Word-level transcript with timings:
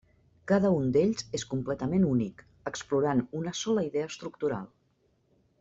Cada 0.51 0.71
un 0.77 0.87
d'ells 0.95 1.27
és 1.39 1.43
completament 1.51 2.07
únic, 2.13 2.43
explorant 2.73 3.23
una 3.43 3.55
sola 3.63 3.87
idea 3.93 4.11
estructural. 4.15 4.69